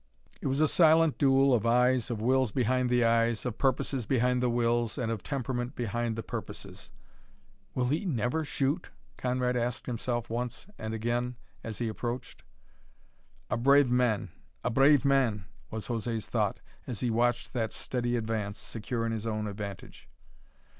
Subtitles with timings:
[0.41, 4.41] It was a silent duel of eyes, of wills behind the eyes, of purposes behind
[4.41, 6.89] the wills, and of temperament behind the purposes.
[7.75, 12.41] "Will he never shoot?" Conrad asked himself once and again as he approached.
[13.51, 14.31] "A brave man!
[14.63, 19.27] A brave man!" was José's thought as he watched that steady advance, secure in his
[19.27, 20.09] own advantage.